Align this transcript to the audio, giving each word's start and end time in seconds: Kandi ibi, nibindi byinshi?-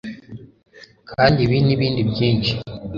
Kandi 1.09 1.37
ibi, 1.45 1.57
nibindi 1.65 2.01
byinshi?- 2.11 2.53